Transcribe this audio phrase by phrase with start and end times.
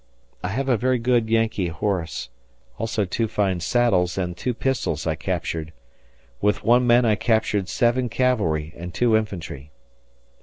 [0.43, 2.29] I have a very good Yankee horse,
[2.79, 5.73] also two fine saddles and two pistols I captured.
[6.41, 9.69] With one man I captured seven cavalry and two infantry.